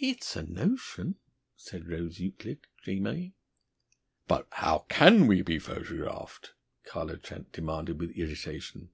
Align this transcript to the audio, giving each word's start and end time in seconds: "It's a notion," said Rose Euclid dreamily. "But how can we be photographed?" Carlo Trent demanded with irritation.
"It's 0.00 0.34
a 0.34 0.42
notion," 0.42 1.14
said 1.54 1.86
Rose 1.88 2.18
Euclid 2.18 2.66
dreamily. 2.82 3.36
"But 4.26 4.48
how 4.50 4.86
can 4.88 5.28
we 5.28 5.40
be 5.40 5.60
photographed?" 5.60 6.54
Carlo 6.82 7.14
Trent 7.14 7.52
demanded 7.52 8.00
with 8.00 8.10
irritation. 8.16 8.90